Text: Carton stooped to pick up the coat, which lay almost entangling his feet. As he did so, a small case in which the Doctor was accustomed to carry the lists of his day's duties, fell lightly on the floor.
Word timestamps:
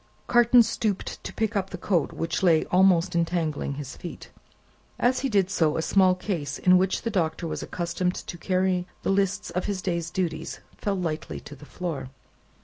Carton 0.25 0.63
stooped 0.63 1.23
to 1.23 1.31
pick 1.31 1.55
up 1.55 1.69
the 1.69 1.77
coat, 1.77 2.11
which 2.11 2.41
lay 2.41 2.65
almost 2.71 3.13
entangling 3.13 3.75
his 3.75 3.95
feet. 3.95 4.31
As 4.97 5.19
he 5.19 5.29
did 5.29 5.51
so, 5.51 5.77
a 5.77 5.83
small 5.83 6.15
case 6.15 6.57
in 6.57 6.79
which 6.79 7.03
the 7.03 7.11
Doctor 7.11 7.45
was 7.45 7.61
accustomed 7.61 8.15
to 8.15 8.37
carry 8.39 8.87
the 9.03 9.11
lists 9.11 9.51
of 9.51 9.65
his 9.65 9.79
day's 9.79 10.09
duties, 10.09 10.59
fell 10.75 10.95
lightly 10.95 11.39
on 11.51 11.55
the 11.59 11.65
floor. 11.67 12.09